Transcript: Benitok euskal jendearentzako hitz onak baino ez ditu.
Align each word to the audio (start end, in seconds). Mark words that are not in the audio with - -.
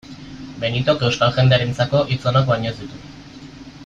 Benitok 0.63 1.03
euskal 1.09 1.35
jendearentzako 1.35 2.01
hitz 2.15 2.21
onak 2.33 2.49
baino 2.51 2.71
ez 2.73 2.77
ditu. 2.83 3.03